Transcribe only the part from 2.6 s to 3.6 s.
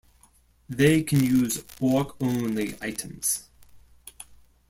items.